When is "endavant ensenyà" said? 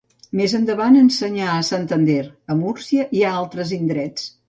0.59-1.51